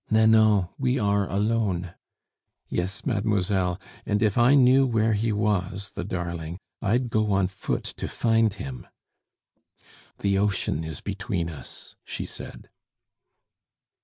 [0.09, 1.93] "Nanon, we are alone"
[2.69, 7.83] "Yes, mademoiselle; and if I knew where he was, the darling, I'd go on foot
[7.97, 8.87] to find him."
[10.17, 12.67] "The ocean is between us," she said.